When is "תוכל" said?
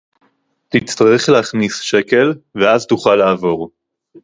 2.87-3.15